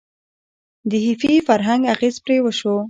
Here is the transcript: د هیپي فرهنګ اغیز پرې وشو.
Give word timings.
د 0.89 0.91
هیپي 1.05 1.35
فرهنګ 1.47 1.81
اغیز 1.93 2.15
پرې 2.25 2.37
وشو. 2.41 2.75